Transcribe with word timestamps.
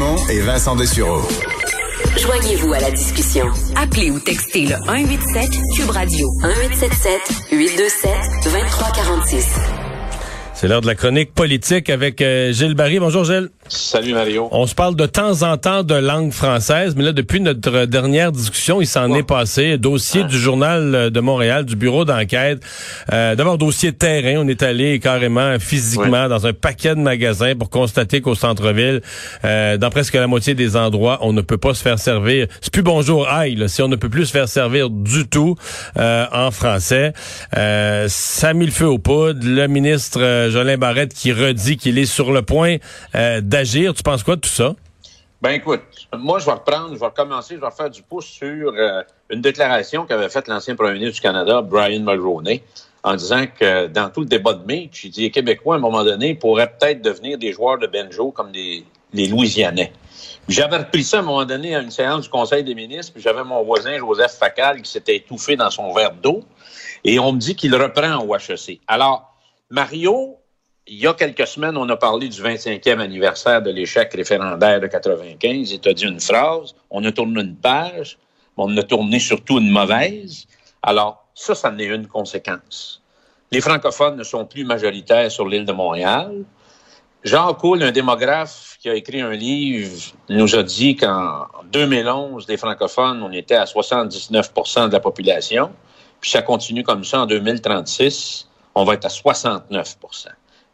Dumont 0.00 0.16
et 0.30 0.40
Vincent 0.40 0.76
Dessureau. 0.76 1.20
Joignez-vous 2.16 2.72
à 2.72 2.80
la 2.80 2.90
discussion. 2.90 3.44
Appelez 3.76 4.10
ou 4.10 4.18
textez 4.18 4.62
le 4.62 4.76
187 4.86 5.50
Cube 5.76 5.90
Radio 5.90 6.26
1877 6.42 7.20
827 7.52 8.10
2346. 8.44 9.46
C'est 10.54 10.68
l'heure 10.68 10.80
de 10.80 10.86
la 10.86 10.94
chronique 10.94 11.34
politique 11.34 11.90
avec 11.90 12.22
euh, 12.22 12.50
Gilles 12.50 12.74
Barry. 12.74 12.98
Bonjour 12.98 13.24
Gilles. 13.24 13.50
Salut 13.72 14.14
Mario. 14.14 14.48
On 14.50 14.66
se 14.66 14.74
parle 14.74 14.96
de 14.96 15.06
temps 15.06 15.42
en 15.42 15.56
temps 15.56 15.84
de 15.84 15.94
langue 15.94 16.32
française, 16.32 16.94
mais 16.96 17.04
là, 17.04 17.12
depuis 17.12 17.40
notre 17.40 17.84
dernière 17.84 18.32
discussion, 18.32 18.80
il 18.80 18.86
s'en 18.86 19.14
est 19.14 19.22
passé. 19.22 19.78
Dossier 19.78 20.24
du 20.24 20.36
Journal 20.36 21.10
de 21.10 21.20
Montréal, 21.20 21.64
du 21.64 21.76
bureau 21.76 22.04
d'enquête. 22.04 22.60
Euh, 23.12 23.36
D'abord, 23.36 23.58
dossier 23.58 23.92
terrain. 23.92 24.42
On 24.44 24.48
est 24.48 24.64
allé 24.64 24.98
carrément 24.98 25.56
physiquement 25.60 26.28
dans 26.28 26.48
un 26.48 26.52
paquet 26.52 26.96
de 26.96 27.00
magasins 27.00 27.54
pour 27.54 27.70
constater 27.70 28.20
qu'au 28.20 28.34
centre-ville, 28.34 29.02
euh, 29.44 29.76
dans 29.76 29.90
presque 29.90 30.14
la 30.14 30.26
moitié 30.26 30.54
des 30.54 30.76
endroits, 30.76 31.18
on 31.20 31.32
ne 31.32 31.40
peut 31.40 31.58
pas 31.58 31.72
se 31.74 31.82
faire 31.82 32.00
servir. 32.00 32.48
C'est 32.60 32.72
plus 32.72 32.82
bonjour 32.82 33.28
aïe, 33.28 33.54
là, 33.54 33.68
si 33.68 33.82
on 33.82 33.88
ne 33.88 33.96
peut 33.96 34.08
plus 34.08 34.26
se 34.26 34.32
faire 34.32 34.48
servir 34.48 34.90
du 34.90 35.28
tout 35.28 35.54
euh, 35.96 36.26
en 36.32 36.50
français. 36.50 37.12
Euh, 37.56 38.06
ça 38.08 38.48
a 38.48 38.52
mis 38.52 38.66
le 38.66 38.72
feu 38.72 38.86
aux 38.88 38.98
poudres. 38.98 39.46
Le 39.46 39.68
ministre 39.68 40.20
euh, 40.20 40.50
Jolin 40.50 40.76
Barrette 40.76 41.14
qui 41.14 41.32
redit 41.32 41.76
qu'il 41.76 41.98
est 41.98 42.04
sur 42.04 42.32
le 42.32 42.42
point 42.42 42.78
euh, 43.14 43.40
Tu 43.64 44.02
penses 44.02 44.22
quoi 44.22 44.36
de 44.36 44.40
tout 44.40 44.48
ça? 44.48 44.74
Ben 45.42 45.50
écoute, 45.52 45.82
moi 46.12 46.38
je 46.38 46.46
vais 46.46 46.52
reprendre, 46.52 46.94
je 46.94 47.00
vais 47.00 47.06
recommencer, 47.06 47.56
je 47.56 47.60
vais 47.60 47.70
faire 47.70 47.88
du 47.88 48.02
pouce 48.02 48.26
sur 48.26 48.72
euh, 48.74 49.02
une 49.30 49.40
déclaration 49.40 50.04
qu'avait 50.04 50.28
faite 50.28 50.48
l'ancien 50.48 50.76
premier 50.76 50.94
ministre 50.94 51.14
du 51.14 51.20
Canada, 51.20 51.62
Brian 51.62 52.00
Mulroney, 52.00 52.62
en 53.02 53.14
disant 53.16 53.46
que 53.46 53.86
dans 53.86 54.10
tout 54.10 54.20
le 54.20 54.26
débat 54.26 54.52
de 54.52 54.66
mai, 54.66 54.90
il 55.02 55.10
dit 55.10 55.22
les 55.22 55.30
Québécois 55.30 55.76
à 55.76 55.78
un 55.78 55.80
moment 55.80 56.04
donné 56.04 56.34
pourraient 56.34 56.70
peut-être 56.78 57.00
devenir 57.00 57.38
des 57.38 57.52
joueurs 57.52 57.78
de 57.78 57.86
banjo 57.86 58.32
comme 58.32 58.52
les 58.52 58.84
Louisianais. 59.28 59.92
J'avais 60.48 60.78
repris 60.78 61.04
ça 61.04 61.18
à 61.18 61.20
un 61.20 61.22
moment 61.22 61.44
donné 61.44 61.74
à 61.74 61.80
une 61.80 61.90
séance 61.90 62.22
du 62.22 62.28
Conseil 62.28 62.64
des 62.64 62.74
ministres, 62.74 63.12
puis 63.12 63.22
j'avais 63.22 63.44
mon 63.44 63.62
voisin 63.62 63.96
Joseph 63.98 64.32
Facal 64.32 64.82
qui 64.82 64.90
s'était 64.90 65.16
étouffé 65.16 65.56
dans 65.56 65.70
son 65.70 65.92
verre 65.92 66.12
d'eau, 66.12 66.44
et 67.04 67.18
on 67.18 67.32
me 67.32 67.38
dit 67.38 67.54
qu'il 67.54 67.74
reprend 67.74 68.18
au 68.24 68.34
HEC. 68.34 68.80
Alors, 68.88 69.32
Mario, 69.70 70.39
il 70.90 70.98
y 70.98 71.06
a 71.06 71.14
quelques 71.14 71.46
semaines, 71.46 71.76
on 71.76 71.88
a 71.88 71.96
parlé 71.96 72.28
du 72.28 72.42
25e 72.42 72.98
anniversaire 72.98 73.62
de 73.62 73.70
l'échec 73.70 74.12
référendaire 74.12 74.80
de 74.80 74.88
95. 74.88 75.70
Il 75.70 75.78
t'a 75.78 75.92
dit 75.92 76.04
une 76.04 76.18
phrase, 76.18 76.74
on 76.90 77.04
a 77.04 77.12
tourné 77.12 77.42
une 77.42 77.54
page, 77.54 78.18
mais 78.58 78.64
on 78.66 78.76
a 78.76 78.82
tourné 78.82 79.20
surtout 79.20 79.60
une 79.60 79.70
mauvaise. 79.70 80.48
Alors, 80.82 81.24
ça, 81.32 81.54
ça 81.54 81.70
en 81.70 81.78
est 81.78 81.84
une 81.84 82.08
conséquence. 82.08 83.02
Les 83.52 83.60
francophones 83.60 84.16
ne 84.16 84.24
sont 84.24 84.44
plus 84.46 84.64
majoritaires 84.64 85.30
sur 85.30 85.46
l'île 85.46 85.64
de 85.64 85.72
Montréal. 85.72 86.42
Jean 87.22 87.54
Coul, 87.54 87.84
un 87.84 87.92
démographe 87.92 88.76
qui 88.80 88.88
a 88.88 88.94
écrit 88.96 89.20
un 89.20 89.32
livre, 89.32 89.96
nous 90.28 90.56
a 90.56 90.64
dit 90.64 90.96
qu'en 90.96 91.46
2011, 91.70 92.48
les 92.48 92.56
francophones, 92.56 93.22
on 93.22 93.30
était 93.30 93.54
à 93.54 93.64
79% 93.64 94.88
de 94.88 94.92
la 94.92 95.00
population. 95.00 95.70
Puis 96.20 96.32
ça 96.32 96.42
continue 96.42 96.82
comme 96.82 97.04
ça 97.04 97.20
en 97.20 97.26
2036, 97.26 98.48
on 98.74 98.82
va 98.82 98.94
être 98.94 99.04
à 99.04 99.08
69 99.08 99.96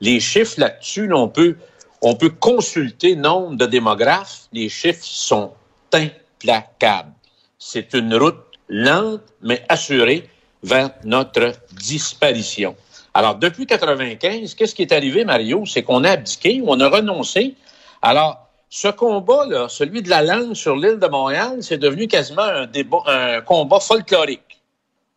les 0.01 0.21
chiffres 0.21 0.59
là-dessus, 0.59 1.13
on 1.13 1.29
peut, 1.29 1.57
on 2.03 2.15
peut 2.15 2.31
consulter 2.31 3.17
nombre 3.17 3.57
de 3.57 3.67
démographes. 3.67 4.43
Les 4.53 4.69
chiffres 4.69 5.05
sont 5.05 5.53
implacables. 5.93 7.13
C'est 7.59 7.95
une 7.95 8.15
route 8.15 8.37
lente, 8.69 9.23
mais 9.43 9.65
assurée 9.69 10.29
vers 10.63 10.91
notre 11.05 11.53
disparition. 11.73 12.77
Alors, 13.15 13.37
depuis 13.37 13.67
95, 13.67 14.55
qu'est-ce 14.55 14.75
qui 14.75 14.83
est 14.83 14.93
arrivé, 14.93 15.25
Mario? 15.25 15.65
C'est 15.65 15.83
qu'on 15.83 16.05
a 16.05 16.11
abdiqué, 16.11 16.63
on 16.67 16.79
a 16.81 16.89
renoncé? 16.89 17.55
Alors, 18.03 18.47
ce 18.69 18.89
combat-là, 18.89 19.69
celui 19.69 20.03
de 20.03 20.11
la 20.11 20.23
langue 20.23 20.55
sur 20.55 20.77
l'île 20.77 20.99
de 20.99 21.07
Montréal, 21.07 21.59
c'est 21.63 21.79
devenu 21.79 22.09
quasiment 22.09 22.43
un, 22.43 22.67
débat, 22.67 22.99
un 23.07 23.41
combat 23.41 23.81
folklorique 23.81 24.61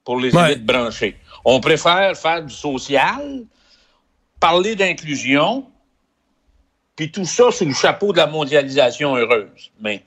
pour 0.05 0.17
les 0.17 0.33
Ouais. 0.33 0.53
élites 0.53 0.65
branchées. 0.65 1.17
On 1.43 1.59
préfère 1.59 2.15
faire 2.15 2.43
du 2.43 2.53
social, 2.53 3.43
parler 4.39 4.75
d'inclusion, 4.75 5.65
puis 6.95 7.11
tout 7.11 7.25
ça 7.25 7.51
sous 7.51 7.65
le 7.65 7.73
chapeau 7.73 8.11
de 8.11 8.17
la 8.17 8.27
mondialisation 8.27 9.15
heureuse. 9.15 9.71
Mais 9.79 10.03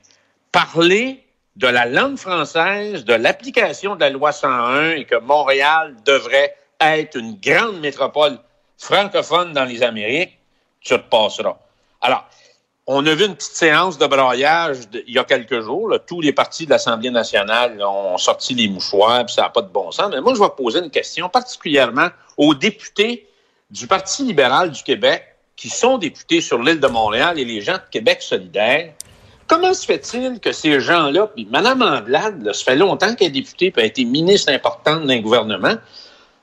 parler 0.50 1.24
de 1.56 1.66
la 1.66 1.86
langue 1.86 2.16
française, 2.16 3.04
de 3.04 3.14
l'application 3.14 3.94
de 3.94 4.00
la 4.00 4.10
loi 4.10 4.32
101 4.32 4.92
et 4.92 5.04
que 5.04 5.18
Montréal 5.18 5.96
devrait 6.04 6.54
être 6.80 7.16
une 7.16 7.36
grande 7.36 7.80
métropole 7.80 8.38
francophone 8.78 9.52
dans 9.52 9.64
les 9.64 9.82
Amériques, 9.82 10.38
tu 10.80 10.94
repasseras. 10.94 11.56
Alors, 12.00 12.26
on 12.86 13.06
a 13.06 13.14
vu 13.14 13.26
une 13.26 13.36
petite 13.36 13.54
séance 13.54 13.96
de 13.96 14.06
braillage 14.06 14.78
il 15.06 15.14
y 15.14 15.18
a 15.18 15.24
quelques 15.24 15.60
jours. 15.60 15.94
Tous 16.06 16.20
les 16.20 16.32
partis 16.32 16.64
de 16.64 16.70
l'Assemblée 16.70 17.10
nationale 17.10 17.80
ont 17.82 18.18
sorti 18.18 18.54
les 18.54 18.68
mouchoirs, 18.68 19.24
puis 19.26 19.34
ça 19.34 19.42
n'a 19.42 19.50
pas 19.50 19.62
de 19.62 19.68
bon 19.68 19.92
sens. 19.92 20.10
Mais 20.10 20.20
moi, 20.20 20.34
je 20.34 20.40
vais 20.40 20.50
poser 20.56 20.80
une 20.80 20.90
question, 20.90 21.28
particulièrement 21.28 22.08
aux 22.36 22.54
députés 22.54 23.28
du 23.72 23.86
Parti 23.86 24.22
libéral 24.22 24.70
du 24.70 24.82
Québec, 24.82 25.24
qui 25.56 25.70
sont 25.70 25.96
députés 25.96 26.42
sur 26.42 26.62
l'île 26.62 26.78
de 26.78 26.86
Montréal 26.86 27.38
et 27.38 27.44
les 27.44 27.62
gens 27.62 27.74
de 27.74 27.90
Québec 27.90 28.20
solidaire. 28.20 28.92
Comment 29.46 29.72
se 29.72 29.86
fait-il 29.86 30.40
que 30.40 30.52
ces 30.52 30.78
gens-là, 30.80 31.26
puis 31.28 31.48
Mme 31.50 31.82
Anglade, 31.82 32.52
ça 32.52 32.64
fait 32.64 32.76
longtemps 32.76 33.14
qu'elle 33.14 33.28
est 33.28 33.30
députée, 33.30 33.70
puis 33.70 33.82
a 33.82 33.86
été 33.86 34.04
ministre 34.04 34.52
importante 34.52 35.06
d'un 35.06 35.20
gouvernement. 35.20 35.74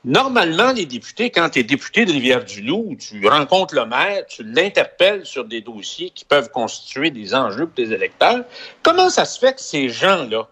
Normalement, 0.04 0.72
les 0.72 0.86
députés, 0.86 1.30
quand 1.30 1.50
tu 1.50 1.60
es 1.60 1.62
député 1.62 2.04
de 2.04 2.12
Rivière-du-Loup, 2.12 2.96
tu 2.98 3.26
rencontres 3.28 3.74
le 3.74 3.86
maire, 3.86 4.26
tu 4.26 4.42
l'interpelles 4.42 5.24
sur 5.24 5.44
des 5.44 5.60
dossiers 5.60 6.10
qui 6.10 6.24
peuvent 6.24 6.50
constituer 6.50 7.10
des 7.10 7.34
enjeux 7.34 7.66
pour 7.66 7.74
tes 7.74 7.92
électeurs. 7.92 8.44
Comment 8.82 9.10
ça 9.10 9.24
se 9.24 9.38
fait 9.38 9.52
que 9.52 9.60
ces 9.60 9.88
gens-là, 9.88 10.48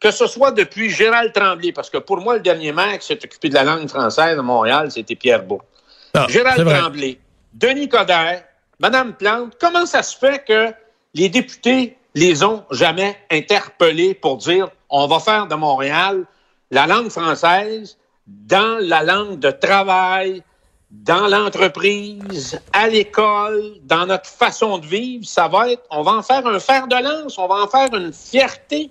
que 0.00 0.10
ce 0.10 0.26
soit 0.26 0.50
depuis 0.50 0.90
Gérald 0.90 1.32
Tremblay, 1.32 1.72
parce 1.72 1.88
que 1.88 1.98
pour 1.98 2.18
moi, 2.18 2.34
le 2.34 2.40
dernier 2.40 2.72
maire 2.72 2.98
qui 2.98 3.06
s'est 3.06 3.24
occupé 3.24 3.48
de 3.48 3.54
la 3.54 3.64
langue 3.64 3.88
française 3.88 4.38
à 4.38 4.42
Montréal, 4.42 4.90
c'était 4.90 5.14
Pierre 5.14 5.44
Beau. 5.44 5.62
Ah, 6.14 6.26
Gérald. 6.28 6.64
Tremblay, 6.64 7.18
Denis 7.52 7.88
Coderre, 7.88 8.44
Mme 8.78 9.14
Plante, 9.14 9.56
comment 9.60 9.84
ça 9.84 10.02
se 10.02 10.16
fait 10.16 10.44
que 10.44 10.72
les 11.14 11.28
députés 11.28 11.96
les 12.14 12.44
ont 12.44 12.64
jamais 12.70 13.16
interpellés 13.30 14.14
pour 14.14 14.36
dire 14.36 14.70
on 14.88 15.06
va 15.08 15.18
faire 15.18 15.48
de 15.48 15.54
Montréal 15.56 16.24
la 16.70 16.86
langue 16.86 17.10
française 17.10 17.98
dans 18.26 18.78
la 18.80 19.02
langue 19.02 19.38
de 19.38 19.50
travail, 19.50 20.42
dans 20.90 21.26
l'entreprise, 21.26 22.60
à 22.72 22.88
l'école, 22.88 23.74
dans 23.82 24.06
notre 24.06 24.28
façon 24.28 24.78
de 24.78 24.86
vivre, 24.86 25.26
ça 25.26 25.48
va 25.48 25.70
être, 25.70 25.82
on 25.90 26.02
va 26.02 26.12
en 26.12 26.22
faire 26.22 26.46
un 26.46 26.58
fer 26.60 26.86
de 26.86 26.96
lance, 26.96 27.36
on 27.38 27.48
va 27.48 27.56
en 27.56 27.68
faire 27.68 27.92
une 27.92 28.12
fierté. 28.12 28.90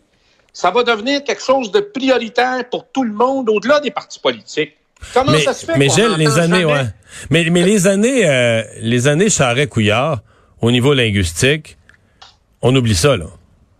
Ça 0.51 0.69
va 0.69 0.83
devenir 0.83 1.23
quelque 1.23 1.41
chose 1.41 1.71
de 1.71 1.79
prioritaire 1.79 2.69
pour 2.69 2.87
tout 2.91 3.03
le 3.03 3.13
monde, 3.13 3.49
au-delà 3.49 3.79
des 3.79 3.89
partis 3.89 4.19
politiques. 4.19 4.77
Comment 5.13 5.31
mais, 5.31 5.41
ça 5.41 5.53
se 5.53 5.65
fait 5.65 5.77
mais 5.77 5.89
Gilles, 5.89 6.15
les 6.17 6.27
années, 6.39 6.61
jamais- 6.61 6.65
ouais. 6.65 6.85
Mais, 7.29 7.45
mais 7.51 7.63
les 7.63 7.87
années, 7.87 8.27
euh, 8.27 8.63
les 8.81 9.07
années 9.07 9.29
Charret-Couillard, 9.29 10.19
au 10.61 10.71
niveau 10.71 10.93
linguistique, 10.93 11.77
on 12.61 12.75
oublie 12.75 12.95
ça, 12.95 13.15
là. 13.17 13.25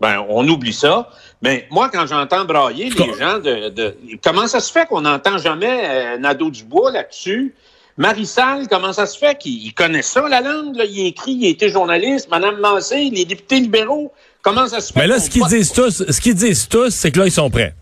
Ben, 0.00 0.24
on 0.28 0.46
oublie 0.48 0.72
ça. 0.72 1.08
Mais 1.42 1.66
moi, 1.70 1.90
quand 1.92 2.06
j'entends 2.06 2.44
brailler 2.44 2.90
les 2.90 3.18
gens 3.18 3.38
de, 3.38 3.68
de- 3.70 3.96
Comment 4.22 4.46
ça 4.46 4.60
se 4.60 4.70
fait 4.72 4.86
qu'on 4.86 5.00
n'entend 5.02 5.38
jamais 5.38 5.82
euh, 5.88 6.18
Nadeau-Dubois 6.18 6.92
là-dessus? 6.92 7.54
Marissal, 7.96 8.66
comment 8.68 8.92
ça 8.92 9.06
se 9.06 9.16
fait 9.16 9.38
qu'il 9.38 9.64
il 9.64 9.72
connaît 9.72 10.02
ça, 10.02 10.28
la 10.28 10.40
langue? 10.40 10.74
Là? 10.76 10.84
Il 10.84 11.06
écrit, 11.06 11.32
il 11.32 11.46
a 11.46 11.48
été 11.50 11.68
journaliste. 11.70 12.28
Madame 12.30 12.58
Massé, 12.60 13.08
les 13.12 13.24
députés 13.24 13.60
libéraux, 13.60 14.12
comment 14.42 14.66
ça 14.66 14.80
se 14.80 14.92
fait? 14.92 15.00
Mais 15.00 15.06
là, 15.06 15.20
ce 15.20 15.30
qu'ils 15.30 15.46
disent 15.46 15.72
tous, 15.72 16.04
ce 16.10 16.20
qu'ils 16.20 16.34
disent 16.34 16.68
tous, 16.68 16.90
c'est 16.90 17.10
que 17.12 17.20
là, 17.20 17.26
ils 17.26 17.32
sont 17.32 17.50
prêts. 17.50 17.74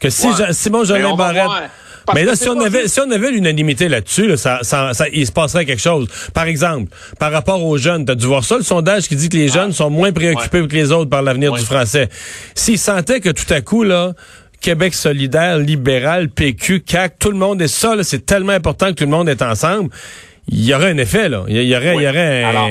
Que 0.00 0.08
si 0.08 0.26
Ouais. 0.28 0.52
Simon 0.52 0.84
Jolin 0.84 1.14
Barrette. 1.14 1.70
Mais 2.14 2.24
là, 2.24 2.36
si 2.36 2.48
on 2.48 2.60
avait, 2.60 2.88
si 2.88 3.00
on 3.00 3.10
avait 3.10 3.30
l'unanimité 3.30 3.88
là-dessus, 3.88 4.26
là, 4.26 4.36
ça, 4.36 4.58
ça, 4.62 4.92
ça- 4.94 5.08
il 5.12 5.26
se 5.26 5.32
passerait 5.32 5.64
quelque 5.66 5.82
chose. 5.82 6.08
Par 6.34 6.44
exemple, 6.44 6.92
par 7.18 7.32
rapport 7.32 7.64
aux 7.64 7.76
jeunes, 7.78 8.04
t'as 8.04 8.14
dû 8.14 8.26
voir 8.26 8.44
ça, 8.44 8.56
le 8.56 8.62
sondage 8.62 9.08
qui 9.08 9.16
dit 9.16 9.28
que 9.28 9.36
les 9.36 9.48
jeunes 9.48 9.72
sont 9.72 9.90
moins 9.90 10.12
préoccupés 10.12 10.66
que 10.66 10.74
les 10.74 10.92
autres 10.92 11.10
par 11.10 11.22
l'avenir 11.22 11.52
Ouais. 11.52 11.58
du 11.60 11.64
français. 11.64 12.08
S'ils 12.54 12.78
sentaient 12.78 13.20
que 13.20 13.30
tout 13.30 13.52
à 13.52 13.60
coup, 13.60 13.82
là, 13.82 14.12
Québec 14.60 14.92
solidaire, 14.94 15.58
libéral, 15.58 16.28
PQ, 16.28 16.80
CAC, 16.80 17.18
tout 17.18 17.30
le 17.30 17.38
monde 17.38 17.62
est 17.62 17.68
ça, 17.68 17.94
c'est 18.02 18.26
tellement 18.26 18.52
important 18.52 18.88
que 18.88 18.92
tout 18.94 19.04
le 19.04 19.10
monde 19.10 19.28
est 19.28 19.40
ensemble, 19.42 19.90
il 20.48 20.64
y 20.64 20.74
aurait 20.74 20.90
un 20.90 20.98
effet, 20.98 21.28
là. 21.28 21.44
Il 21.48 21.62
y, 21.62 21.74
aurait, 21.76 21.96
il 21.96 22.02
y 22.02 22.08
aurait 22.08 22.44
un... 22.44 22.48
Alors, 22.48 22.68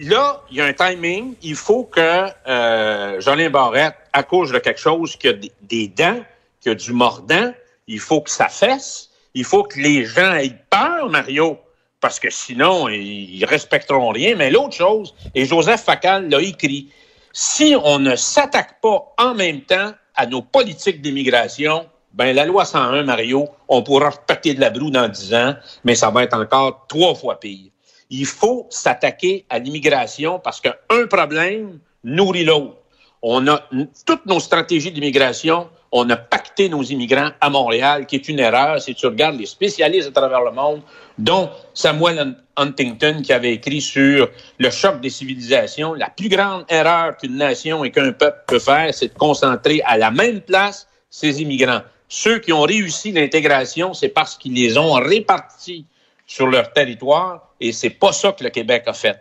là, 0.00 0.40
il 0.50 0.56
y 0.56 0.60
a 0.60 0.64
un 0.64 0.72
timing. 0.72 1.34
Il 1.42 1.54
faut 1.54 1.84
que 1.84 2.00
euh, 2.48 3.20
Jolin 3.20 3.50
Barrette 3.50 3.94
accouche 4.12 4.50
de 4.50 4.58
quelque 4.58 4.80
chose 4.80 5.14
qui 5.16 5.28
a 5.28 5.32
des- 5.34 5.52
des 5.62 5.88
dents, 5.88 6.18
qui 6.60 6.68
a 6.70 6.74
du 6.74 6.92
mordant. 6.92 7.52
Il 7.90 7.98
faut 7.98 8.20
que 8.20 8.30
ça 8.30 8.48
fesse. 8.48 9.10
Il 9.34 9.44
faut 9.44 9.64
que 9.64 9.80
les 9.80 10.04
gens 10.04 10.34
aient 10.34 10.56
peur, 10.70 11.10
Mario, 11.10 11.58
parce 12.00 12.20
que 12.20 12.30
sinon, 12.30 12.88
ils 12.88 13.44
respecteront 13.44 14.10
rien. 14.10 14.36
Mais 14.36 14.48
l'autre 14.48 14.76
chose, 14.76 15.12
et 15.34 15.44
Joseph 15.44 15.82
Facal 15.82 16.28
l'a 16.28 16.40
écrit, 16.40 16.88
si 17.32 17.74
on 17.82 17.98
ne 17.98 18.14
s'attaque 18.14 18.80
pas 18.80 19.12
en 19.18 19.34
même 19.34 19.62
temps 19.62 19.92
à 20.14 20.26
nos 20.26 20.40
politiques 20.40 21.02
d'immigration, 21.02 21.86
ben 22.12 22.34
la 22.34 22.44
loi 22.44 22.64
101, 22.64 23.02
Mario, 23.02 23.48
on 23.68 23.82
pourra 23.82 24.10
repartir 24.10 24.54
de 24.54 24.60
la 24.60 24.70
broue 24.70 24.90
dans 24.90 25.08
10 25.08 25.34
ans, 25.34 25.54
mais 25.82 25.96
ça 25.96 26.10
va 26.10 26.22
être 26.22 26.34
encore 26.34 26.86
trois 26.88 27.16
fois 27.16 27.40
pire. 27.40 27.70
Il 28.08 28.26
faut 28.26 28.66
s'attaquer 28.70 29.46
à 29.48 29.58
l'immigration 29.58 30.38
parce 30.38 30.60
qu'un 30.60 31.06
problème 31.08 31.80
nourrit 32.04 32.44
l'autre. 32.44 32.76
On 33.22 33.48
a 33.48 33.62
toutes 34.06 34.26
nos 34.26 34.40
stratégies 34.40 34.92
d'immigration, 34.92 35.68
on 35.92 36.08
a 36.10 36.16
pacté 36.16 36.49
nos 36.58 36.82
immigrants 36.82 37.30
à 37.40 37.50
Montréal, 37.50 38.06
qui 38.06 38.16
est 38.16 38.28
une 38.28 38.38
erreur. 38.38 38.80
Si 38.80 38.94
tu 38.94 39.06
regardes 39.06 39.38
les 39.38 39.46
spécialistes 39.46 40.08
à 40.08 40.12
travers 40.12 40.42
le 40.42 40.50
monde, 40.50 40.82
dont 41.18 41.48
Samuel 41.74 42.18
Hun- 42.18 42.36
Huntington, 42.56 43.22
qui 43.22 43.32
avait 43.32 43.52
écrit 43.54 43.80
sur 43.80 44.28
le 44.58 44.70
choc 44.70 45.00
des 45.00 45.10
civilisations, 45.10 45.94
la 45.94 46.10
plus 46.10 46.28
grande 46.28 46.64
erreur 46.68 47.16
qu'une 47.16 47.36
nation 47.36 47.84
et 47.84 47.90
qu'un 47.90 48.12
peuple 48.12 48.44
peut 48.46 48.58
faire, 48.58 48.92
c'est 48.92 49.08
de 49.14 49.18
concentrer 49.18 49.80
à 49.86 49.96
la 49.96 50.10
même 50.10 50.40
place 50.40 50.86
ses 51.08 51.40
immigrants. 51.40 51.80
Ceux 52.08 52.38
qui 52.40 52.52
ont 52.52 52.62
réussi 52.62 53.12
l'intégration, 53.12 53.94
c'est 53.94 54.08
parce 54.08 54.36
qu'ils 54.36 54.54
les 54.54 54.76
ont 54.76 54.92
répartis 54.94 55.86
sur 56.26 56.46
leur 56.46 56.72
territoire 56.72 57.48
et 57.60 57.72
c'est 57.72 57.90
pas 57.90 58.12
ça 58.12 58.32
que 58.32 58.44
le 58.44 58.50
Québec 58.50 58.84
a 58.86 58.92
fait. 58.92 59.18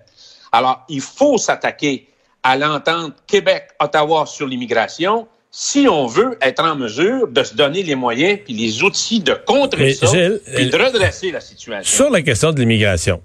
Alors, 0.51 0.83
il 0.89 1.01
faut 1.01 1.37
s'attaquer 1.37 2.07
à 2.43 2.57
l'entente 2.57 3.13
Québec-Ottawa 3.27 4.25
sur 4.25 4.47
l'immigration 4.47 5.27
si 5.51 5.87
on 5.89 6.05
veut 6.05 6.37
être 6.41 6.63
en 6.63 6.75
mesure 6.75 7.27
de 7.27 7.43
se 7.43 7.55
donner 7.55 7.83
les 7.83 7.95
moyens 7.95 8.39
puis 8.43 8.53
les 8.53 8.83
outils 8.83 9.19
de 9.19 9.33
contrer 9.33 9.83
Mais 9.85 9.93
ça 9.93 10.07
Gilles, 10.07 10.39
puis 10.55 10.69
de 10.69 10.77
redresser 10.77 11.31
la 11.31 11.41
situation. 11.41 11.97
Sur 12.03 12.11
la 12.11 12.21
question 12.21 12.51
de 12.51 12.59
l'immigration, 12.59 13.21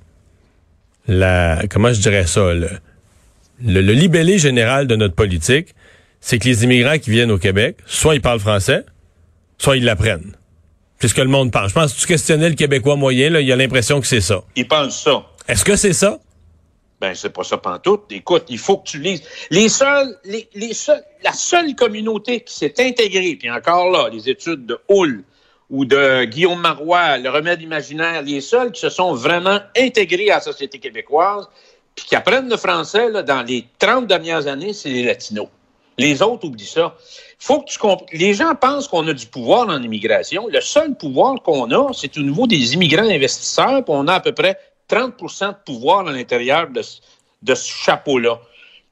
la, 1.06 1.62
comment 1.70 1.92
je 1.92 2.00
dirais 2.00 2.26
ça, 2.26 2.54
le, 2.54 2.70
le, 3.62 3.80
le 3.82 3.92
libellé 3.92 4.38
général 4.38 4.86
de 4.86 4.96
notre 4.96 5.14
politique, 5.14 5.74
c'est 6.20 6.38
que 6.38 6.48
les 6.48 6.64
immigrants 6.64 6.98
qui 6.98 7.10
viennent 7.10 7.30
au 7.30 7.38
Québec, 7.38 7.76
soit 7.86 8.14
ils 8.14 8.22
parlent 8.22 8.40
français, 8.40 8.84
soit 9.58 9.76
ils 9.76 9.84
l'apprennent. 9.84 10.34
C'est 11.00 11.08
ce 11.08 11.14
que 11.14 11.20
le 11.20 11.28
monde 11.28 11.52
pense. 11.52 11.68
Je 11.68 11.74
pense 11.74 11.92
que 11.92 12.00
tu 12.00 12.06
questionnais 12.06 12.48
le 12.48 12.54
Québécois 12.54 12.96
moyen, 12.96 13.28
là, 13.28 13.42
il 13.42 13.52
a 13.52 13.56
l'impression 13.56 14.00
que 14.00 14.06
c'est 14.06 14.22
ça. 14.22 14.42
Ils 14.56 14.66
pensent 14.66 15.02
ça. 15.02 15.26
Est-ce 15.48 15.64
que 15.64 15.76
c'est 15.76 15.92
ça? 15.92 16.18
Ben, 17.00 17.14
c'est 17.14 17.30
pas 17.30 17.44
ça 17.44 17.58
pantoute. 17.58 18.04
Écoute, 18.10 18.44
il 18.48 18.58
faut 18.58 18.78
que 18.78 18.88
tu 18.88 18.98
lises. 18.98 19.22
Les 19.50 19.68
seuls, 19.68 20.16
les, 20.24 20.48
les 20.54 20.72
seuls, 20.74 21.02
la 21.22 21.32
seule 21.32 21.74
communauté 21.74 22.40
qui 22.40 22.54
s'est 22.54 22.74
intégrée, 22.78 23.36
puis 23.36 23.50
encore 23.50 23.90
là, 23.90 24.08
les 24.10 24.28
études 24.30 24.64
de 24.64 24.78
Hull 24.88 25.24
ou 25.70 25.84
de 25.84 26.24
Guillaume 26.24 26.60
Marois, 26.60 27.18
le 27.18 27.28
remède 27.30 27.60
imaginaire, 27.62 28.22
les 28.22 28.40
seuls 28.40 28.70
qui 28.72 28.80
se 28.80 28.90
sont 28.90 29.12
vraiment 29.14 29.58
intégrés 29.76 30.30
à 30.30 30.36
la 30.36 30.40
société 30.40 30.78
québécoise, 30.78 31.48
puis 31.96 32.06
qui 32.06 32.14
apprennent 32.16 32.48
le 32.48 32.56
français 32.56 33.10
là, 33.10 33.22
dans 33.22 33.42
les 33.42 33.66
30 33.78 34.06
dernières 34.06 34.46
années, 34.46 34.72
c'est 34.72 34.90
les 34.90 35.04
Latinos. 35.04 35.48
Les 35.98 36.22
autres 36.22 36.44
oublient 36.46 36.64
ça. 36.66 36.96
Faut 37.38 37.60
que 37.60 37.70
tu 37.70 37.78
comp- 37.78 38.04
Les 38.12 38.34
gens 38.34 38.54
pensent 38.54 38.88
qu'on 38.88 39.06
a 39.08 39.12
du 39.12 39.26
pouvoir 39.26 39.68
en 39.68 39.80
immigration. 39.82 40.48
Le 40.48 40.60
seul 40.60 40.94
pouvoir 40.96 41.40
qu'on 41.42 41.70
a, 41.70 41.92
c'est 41.92 42.16
au 42.18 42.22
niveau 42.22 42.46
des 42.46 42.74
immigrants 42.74 43.08
investisseurs, 43.08 43.84
puis 43.84 43.94
on 43.94 44.06
a 44.08 44.14
à 44.14 44.20
peu 44.20 44.32
près 44.32 44.58
30% 44.90 45.48
de 45.48 45.54
pouvoir 45.64 46.06
à 46.06 46.12
l'intérieur 46.12 46.68
de, 46.70 46.82
ce- 46.82 47.00
chapeau-là. 47.54 48.38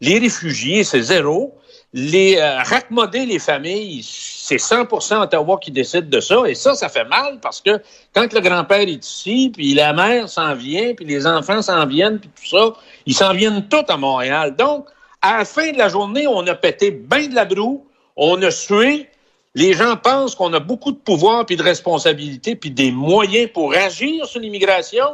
Les 0.00 0.18
réfugiés, 0.18 0.84
c'est 0.84 1.02
zéro. 1.02 1.54
Les 1.94 2.36
euh, 2.38 2.62
raccommoder 2.62 3.26
les 3.26 3.38
familles, 3.38 4.02
c'est 4.02 4.56
100% 4.56 5.22
Ottawa 5.22 5.58
qui 5.60 5.70
décide 5.70 6.08
de 6.08 6.20
ça. 6.20 6.42
Et 6.46 6.54
ça, 6.54 6.74
ça 6.74 6.88
fait 6.88 7.04
mal 7.04 7.38
parce 7.40 7.60
que 7.60 7.80
quand 8.14 8.32
le 8.32 8.40
grand-père 8.40 8.80
est 8.80 9.04
ici, 9.04 9.50
puis 9.54 9.74
la 9.74 9.92
mère 9.92 10.28
s'en 10.28 10.54
vient, 10.54 10.94
puis 10.94 11.04
les 11.04 11.26
enfants 11.26 11.60
s'en 11.60 11.86
viennent, 11.86 12.18
puis 12.18 12.30
tout 12.34 12.48
ça, 12.56 12.72
ils 13.06 13.14
s'en 13.14 13.34
viennent 13.34 13.68
tous 13.68 13.84
à 13.88 13.96
Montréal. 13.98 14.56
Donc, 14.56 14.86
à 15.20 15.38
la 15.38 15.44
fin 15.44 15.70
de 15.70 15.78
la 15.78 15.88
journée, 15.88 16.26
on 16.26 16.46
a 16.46 16.54
pété 16.54 16.90
bien 16.90 17.28
de 17.28 17.34
la 17.34 17.44
broue, 17.44 17.86
on 18.16 18.40
a 18.42 18.50
sué. 18.50 19.08
Les 19.54 19.74
gens 19.74 19.96
pensent 19.96 20.34
qu'on 20.34 20.52
a 20.54 20.60
beaucoup 20.60 20.92
de 20.92 20.96
pouvoir, 20.96 21.44
puis 21.44 21.56
de 21.56 21.62
responsabilité, 21.62 22.56
puis 22.56 22.70
des 22.70 22.90
moyens 22.90 23.50
pour 23.52 23.74
agir 23.74 24.24
sur 24.26 24.40
l'immigration. 24.40 25.04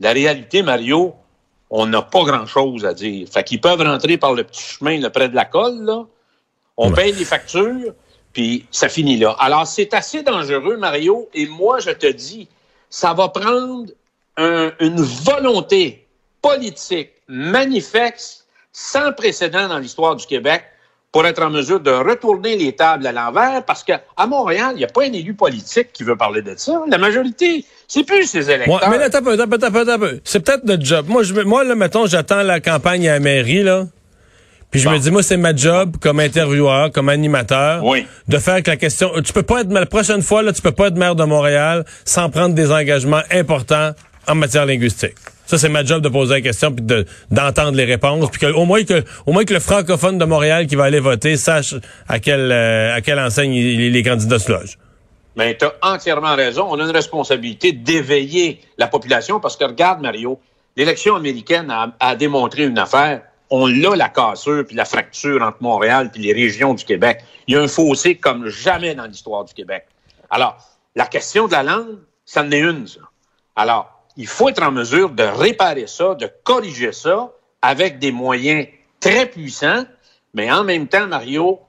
La 0.00 0.12
réalité, 0.12 0.62
Mario, 0.62 1.14
on 1.70 1.86
n'a 1.86 2.02
pas 2.02 2.24
grand-chose 2.24 2.84
à 2.84 2.94
dire. 2.94 3.28
Fait 3.28 3.44
qu'ils 3.44 3.60
peuvent 3.60 3.80
rentrer 3.80 4.16
par 4.16 4.34
le 4.34 4.44
petit 4.44 4.62
chemin 4.62 4.98
là, 4.98 5.10
près 5.10 5.28
de 5.28 5.34
la 5.34 5.44
colle, 5.44 5.82
là. 5.82 6.04
On 6.76 6.92
paye 6.92 7.12
les 7.12 7.24
factures, 7.24 7.92
puis 8.32 8.64
ça 8.70 8.88
finit 8.88 9.16
là. 9.18 9.34
Alors, 9.40 9.66
c'est 9.66 9.92
assez 9.94 10.22
dangereux, 10.22 10.76
Mario, 10.76 11.28
et 11.34 11.46
moi, 11.46 11.80
je 11.80 11.90
te 11.90 12.06
dis, 12.06 12.48
ça 12.88 13.12
va 13.12 13.28
prendre 13.28 13.90
un- 14.36 14.72
une 14.78 15.02
volonté 15.02 16.06
politique 16.40 17.10
manifeste, 17.26 18.46
sans 18.72 19.12
précédent 19.12 19.68
dans 19.68 19.78
l'histoire 19.78 20.14
du 20.14 20.24
Québec, 20.24 20.64
pour 21.10 21.26
être 21.26 21.42
en 21.42 21.50
mesure 21.50 21.80
de 21.80 21.90
retourner 21.90 22.56
les 22.56 22.72
tables 22.76 23.06
à 23.06 23.12
l'envers, 23.12 23.64
parce 23.64 23.82
qu'à 23.82 24.02
Montréal, 24.28 24.72
il 24.74 24.78
n'y 24.78 24.84
a 24.84 24.88
pas 24.88 25.04
un 25.04 25.12
élu 25.12 25.32
politique 25.34 25.88
qui 25.92 26.04
veut 26.04 26.16
parler 26.16 26.42
de 26.42 26.54
ça. 26.56 26.82
La 26.88 26.98
majorité, 26.98 27.64
c'est 27.86 28.04
plus 28.04 28.26
ses 28.26 28.50
électeurs. 28.50 28.74
Ouais, 28.82 28.88
mais 28.90 28.98
là, 28.98 29.06
attends 29.06 29.24
attends 29.26 29.50
attends 29.50 29.90
attends. 29.90 30.06
C'est 30.24 30.40
peut-être 30.40 30.64
notre 30.64 30.84
job. 30.84 31.06
Moi, 31.08 31.22
je, 31.22 31.32
moi, 31.40 31.64
là, 31.64 31.74
mettons, 31.74 32.06
j'attends 32.06 32.42
la 32.42 32.60
campagne 32.60 33.08
à 33.08 33.14
la 33.14 33.20
mairie, 33.20 33.62
là. 33.62 33.86
Puis 34.70 34.80
je 34.80 34.88
me 34.90 34.98
dis, 34.98 35.10
moi, 35.10 35.22
c'est 35.22 35.38
ma 35.38 35.56
job 35.56 35.96
comme 35.98 36.20
intervieweur, 36.20 36.92
comme 36.92 37.08
animateur, 37.08 37.82
Oui. 37.82 38.06
de 38.28 38.36
faire 38.38 38.62
que 38.62 38.70
la 38.70 38.76
question. 38.76 39.10
Tu 39.24 39.32
peux 39.32 39.42
pas 39.42 39.62
être 39.62 39.72
la 39.72 39.86
prochaine 39.86 40.20
fois, 40.20 40.42
là, 40.42 40.52
tu 40.52 40.60
peux 40.60 40.72
pas 40.72 40.88
être 40.88 40.96
maire 40.98 41.14
de 41.14 41.24
Montréal 41.24 41.86
sans 42.04 42.28
prendre 42.28 42.54
des 42.54 42.70
engagements 42.70 43.22
importants 43.30 43.92
en 44.26 44.34
matière 44.34 44.66
linguistique. 44.66 45.14
Ça, 45.48 45.56
c'est 45.56 45.70
ma 45.70 45.82
job 45.82 46.02
de 46.02 46.10
poser 46.10 46.34
la 46.34 46.40
question 46.42 46.70
puis 46.72 46.84
de, 46.84 47.06
d'entendre 47.30 47.72
les 47.72 47.86
réponses, 47.86 48.30
puis 48.30 48.38
que, 48.38 48.52
au 48.52 48.66
moins 48.66 48.84
que, 48.84 49.02
au 49.24 49.32
moins 49.32 49.46
que 49.46 49.54
le 49.54 49.60
francophone 49.60 50.18
de 50.18 50.26
Montréal 50.26 50.66
qui 50.66 50.76
va 50.76 50.84
aller 50.84 51.00
voter 51.00 51.38
sache 51.38 51.74
à 52.06 52.18
quelle, 52.18 52.52
euh, 52.52 52.94
à 52.94 53.00
quelle 53.00 53.18
enseigne 53.18 53.54
les, 53.54 53.88
les 53.88 54.02
candidats 54.02 54.38
se 54.38 54.52
logent. 54.52 54.76
Mais 55.36 55.56
tu 55.56 55.64
as 55.64 55.72
entièrement 55.80 56.36
raison. 56.36 56.66
On 56.68 56.78
a 56.78 56.84
une 56.84 56.90
responsabilité 56.90 57.72
d'éveiller 57.72 58.60
la 58.76 58.88
population 58.88 59.40
parce 59.40 59.56
que 59.56 59.64
regarde, 59.64 60.02
Mario, 60.02 60.38
l'élection 60.76 61.16
américaine 61.16 61.70
a, 61.70 61.94
a 61.98 62.14
démontré 62.14 62.64
une 62.64 62.78
affaire. 62.78 63.22
On 63.48 63.66
l'a, 63.66 63.96
la 63.96 64.10
cassure 64.10 64.66
puis 64.66 64.76
la 64.76 64.84
fracture 64.84 65.40
entre 65.40 65.62
Montréal 65.62 66.10
puis 66.12 66.22
les 66.22 66.34
régions 66.34 66.74
du 66.74 66.84
Québec. 66.84 67.24
Il 67.46 67.54
y 67.54 67.56
a 67.56 67.62
un 67.62 67.68
fossé 67.68 68.16
comme 68.16 68.48
jamais 68.48 68.94
dans 68.94 69.06
l'histoire 69.06 69.46
du 69.46 69.54
Québec. 69.54 69.86
Alors, 70.28 70.58
la 70.94 71.06
question 71.06 71.46
de 71.46 71.52
la 71.52 71.62
langue, 71.62 71.96
ça 72.26 72.42
en 72.42 72.50
est 72.50 72.60
une, 72.60 72.86
ça. 72.86 73.00
Alors, 73.56 73.97
il 74.18 74.26
faut 74.26 74.48
être 74.48 74.62
en 74.62 74.72
mesure 74.72 75.10
de 75.10 75.22
réparer 75.22 75.86
ça, 75.86 76.14
de 76.16 76.28
corriger 76.42 76.92
ça 76.92 77.30
avec 77.62 78.00
des 78.00 78.12
moyens 78.12 78.66
très 79.00 79.26
puissants, 79.26 79.84
mais 80.34 80.50
en 80.50 80.64
même 80.64 80.88
temps, 80.88 81.06
Mario, 81.06 81.60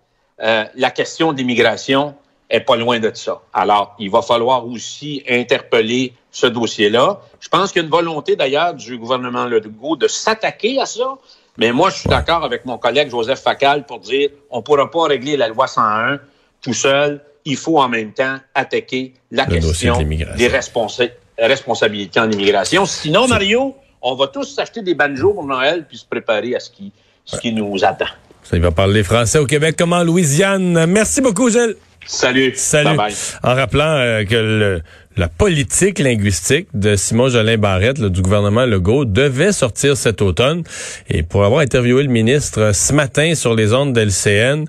euh, 0.41 0.65
la 0.75 0.89
question 0.89 1.32
d'immigration 1.32 2.15
est 2.50 2.62
pas 2.62 2.75
loin 2.75 3.00
de 3.00 3.12
ça. 3.13 3.41
Alors, 3.53 3.96
il 4.00 4.10
va 4.10 4.24
falloir 4.24 4.65
aussi 4.65 5.24
interpeller 5.29 6.13
ce 6.32 6.48
dossier-là. 6.48 7.22
Je 7.39 7.50
pense 7.50 7.72
qu'il 7.72 7.82
y 7.82 7.84
a 7.84 7.86
une 7.86 7.91
volonté 7.91 8.36
d'ailleurs 8.36 8.74
du 8.74 8.98
gouvernement 8.98 9.46
Legault 9.46 9.96
de 9.96 10.08
s'attaquer 10.08 10.82
à 10.82 10.88
ça, 10.88 11.18
mais 11.58 11.72
moi, 11.72 11.91
je 11.91 12.00
suis 12.00 12.10
d'accord 12.10 12.44
avec 12.44 12.65
mon 12.65 12.79
collègue 12.79 13.12
Joseph 13.12 13.41
Facal 13.41 13.86
pour 13.86 14.00
dire 14.00 14.29
on 14.50 14.63
pourra 14.63 14.89
pas 14.89 15.03
régler 15.03 15.38
la 15.38 15.50
loi 15.50 15.68
101 15.68 16.20
tout 16.62 16.74
seul. 16.74 17.22
Il 17.46 17.58
faut 17.58 17.77
en 17.79 17.89
même 17.89 18.12
temps 18.12 18.38
attaquer 18.56 19.13
la 19.29 19.46
Le 19.46 19.60
dossier 19.60 19.91
de 19.91 19.98
question 19.98 20.36
des 20.36 20.48
responsa- 20.48 21.12
responsabilités 21.48 22.19
en 22.19 22.29
immigration. 22.31 22.86
Sinon, 22.86 23.27
Mario, 23.27 23.75
on 24.01 24.15
va 24.15 24.27
tous 24.27 24.43
s'acheter 24.46 24.81
des 24.81 24.93
banjos 24.96 25.34
pour 25.34 25.46
Noël 25.46 25.86
puis 25.88 25.98
se 25.98 26.05
préparer 26.05 26.55
à 26.55 26.60
ce 26.60 26.69
qui, 26.69 26.91
ce 27.25 27.38
qui 27.39 27.51
nous 27.53 27.84
attend. 27.84 28.05
Ça, 28.43 28.55
il 28.55 28.62
va 28.62 28.72
parler 28.72 29.03
français 29.03 29.38
au 29.39 29.46
Québec 29.46 29.75
comme 29.77 29.93
en 29.93 30.03
Louisiane. 30.03 30.86
Merci 30.88 31.22
beaucoup, 31.22 31.50
Gilles. 31.50 31.75
Salut. 32.08 32.53
Salut. 32.55 32.98
En 33.43 33.53
rappelant 33.53 33.84
euh, 33.98 34.24
que 34.24 34.36
le- 34.36 34.81
la 35.17 35.27
politique 35.27 36.00
linguistique 36.00 36.67
de 36.74 36.96
Simon 36.96 37.27
Jolin 37.27 37.58
Barrette 37.58 37.98
là, 38.00 38.08
du 38.10 38.22
gouvernement 38.22 38.65
Legault 38.65 39.03
devait 39.03 39.51
sortir 39.51 39.98
cet 39.98 40.22
automne. 40.22 40.63
Et 41.10 41.24
pour 41.24 41.43
avoir 41.43 41.60
interviewé 41.62 42.01
le 42.03 42.10
ministre 42.10 42.72
ce 42.74 42.93
matin 42.93 43.36
sur 43.36 43.53
les 43.53 43.74
ondes 43.74 43.91
d'LCN, 43.93 44.65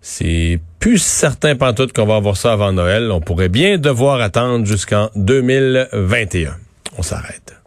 c'est 0.00 0.58
plus 0.80 0.98
certain 0.98 1.54
pantoute 1.54 1.92
qu'on 1.92 2.06
va 2.06 2.16
avoir 2.16 2.36
ça 2.36 2.52
avant 2.54 2.72
Noël. 2.72 3.12
On 3.12 3.20
pourrait 3.20 3.50
bien 3.50 3.78
devoir 3.78 4.20
attendre 4.20 4.64
jusqu'en 4.64 5.10
2021. 5.14 6.56
On 6.98 7.02
s'arrête. 7.02 7.59